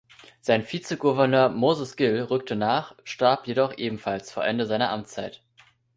[0.39, 5.43] Sein Vizegouverneur Moses Gill rückte nach, starb jedoch ebenfalls vor Ende seiner Amtszeit.